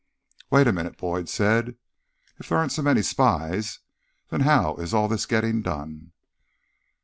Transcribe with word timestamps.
"Wait 0.49 0.65
a 0.67 0.73
minute," 0.73 0.97
Boyd 0.97 1.29
said. 1.29 1.75
"If 2.39 2.49
there 2.49 2.57
aren't 2.57 2.71
so 2.71 2.81
many 2.81 3.03
spies, 3.03 3.81
then 4.29 4.39
how 4.41 4.77
is 4.77 4.95
all 4.95 5.07
this 5.07 5.27
getting 5.27 5.61
done?" 5.61 6.11